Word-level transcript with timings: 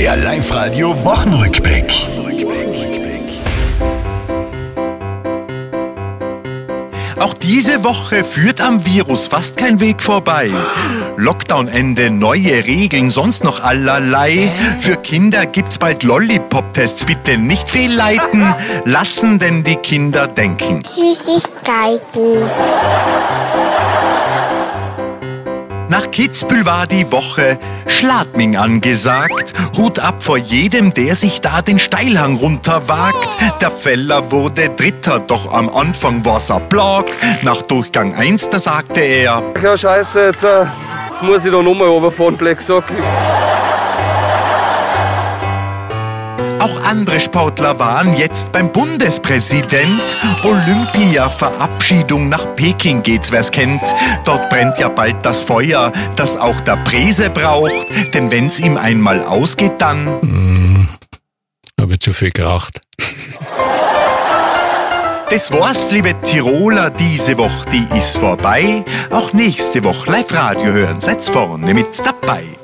Der 0.00 0.16
Live-Radio 0.16 1.04
Wochenrückblick. 1.04 1.92
Auch 7.18 7.34
diese 7.34 7.84
Woche 7.84 8.24
führt 8.24 8.62
am 8.62 8.86
Virus 8.86 9.28
fast 9.28 9.58
kein 9.58 9.78
Weg 9.78 10.00
vorbei. 10.00 10.50
Lockdown-Ende, 11.18 12.08
neue 12.08 12.64
Regeln, 12.66 13.10
sonst 13.10 13.44
noch 13.44 13.62
allerlei. 13.62 14.50
Für 14.80 14.96
Kinder 14.96 15.44
gibt's 15.44 15.76
bald 15.76 16.02
Lollipop-Tests. 16.02 17.04
Bitte 17.04 17.36
nicht 17.36 17.68
fehlleiten. 17.68 18.54
Lassen 18.86 19.38
denn 19.38 19.64
die 19.64 19.76
Kinder 19.76 20.28
denken. 20.28 20.80
Süßigkeiten. 20.96 22.48
Nach 25.90 26.08
Kitzbühel 26.08 26.64
war 26.66 26.86
die 26.86 27.10
Woche 27.10 27.58
Schladming 27.88 28.56
angesagt. 28.56 29.52
Hut 29.76 29.98
ab 29.98 30.22
vor 30.22 30.38
jedem, 30.38 30.94
der 30.94 31.16
sich 31.16 31.40
da 31.40 31.62
den 31.62 31.80
Steilhang 31.80 32.36
runterwagt. 32.36 33.36
Der 33.60 33.72
Feller 33.72 34.30
wurde 34.30 34.68
Dritter, 34.68 35.18
doch 35.18 35.52
am 35.52 35.68
Anfang 35.68 36.24
war's 36.24 36.48
er 36.48 36.60
plagt. 36.60 37.10
Nach 37.42 37.60
Durchgang 37.62 38.14
1, 38.14 38.50
da 38.50 38.60
sagte 38.60 39.00
er, 39.00 39.42
Ja, 39.60 39.76
scheiße, 39.76 40.26
jetzt, 40.26 40.44
äh, 40.44 40.64
jetzt 41.08 41.24
muss 41.24 41.44
ich 41.44 41.50
da 41.50 41.60
nochmal 41.60 41.88
runterfahren, 41.88 42.36
Black 42.36 42.62
Sock. 42.62 42.84
Auch 46.60 46.82
andere 46.84 47.20
Sportler 47.20 47.78
waren 47.78 48.14
jetzt 48.16 48.52
beim 48.52 48.70
Bundespräsident. 48.70 50.18
Olympia-Verabschiedung 50.44 52.28
nach 52.28 52.54
Peking 52.54 53.02
geht's, 53.02 53.32
wer's 53.32 53.50
kennt. 53.50 53.82
Dort 54.26 54.50
brennt 54.50 54.78
ja 54.78 54.90
bald 54.90 55.16
das 55.24 55.40
Feuer, 55.40 55.90
das 56.16 56.36
auch 56.36 56.60
der 56.60 56.76
Präse 56.76 57.30
braucht. 57.30 57.72
Denn 58.12 58.30
wenn's 58.30 58.58
ihm 58.58 58.76
einmal 58.76 59.24
ausgeht, 59.24 59.72
dann 59.78 60.98
Habe 61.80 61.98
zu 61.98 62.12
viel 62.12 62.30
geraucht. 62.30 62.82
Das 65.30 65.50
war's, 65.52 65.90
liebe 65.90 66.14
Tiroler, 66.22 66.90
diese 66.90 67.38
Woche, 67.38 67.70
die 67.70 67.86
ist 67.96 68.18
vorbei. 68.18 68.84
Auch 69.10 69.32
nächste 69.32 69.82
Woche 69.84 70.10
Live-Radio 70.10 70.72
hören, 70.72 71.00
seid's 71.00 71.30
vorne 71.30 71.72
mit 71.72 72.00
dabei. 72.04 72.59